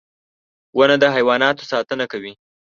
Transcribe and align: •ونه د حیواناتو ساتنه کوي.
•ونه 0.77 0.95
د 0.99 1.03
حیواناتو 1.15 1.63
ساتنه 1.71 2.05
کوي. 2.11 2.33